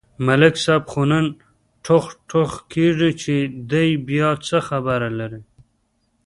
[0.25, 1.25] ملک صاحب خو نن
[1.85, 3.35] ټوغ ټوغ کېږي، چې
[3.71, 5.41] دی بیا څه خبره لري.